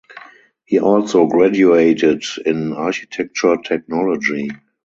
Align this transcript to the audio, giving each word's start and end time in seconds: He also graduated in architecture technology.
He 0.65 0.79
also 0.79 1.27
graduated 1.27 2.23
in 2.43 2.73
architecture 2.73 3.55
technology. 3.63 4.49